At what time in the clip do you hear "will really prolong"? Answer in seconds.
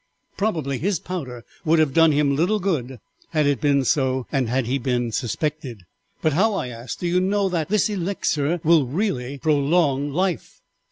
8.63-10.09